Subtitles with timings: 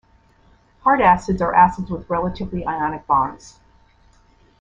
[0.79, 3.59] Hard acids are acids with relatively ionic bonds.